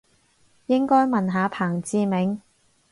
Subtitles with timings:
[0.65, 2.39] 應該問下彭志銘